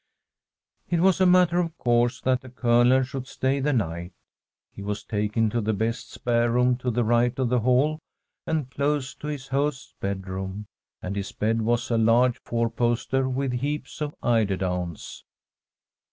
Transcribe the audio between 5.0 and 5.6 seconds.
taken